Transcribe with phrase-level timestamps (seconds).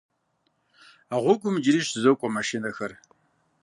[1.13, 2.91] А гъуэгум иджыри щызокӏуэ машинэхэр.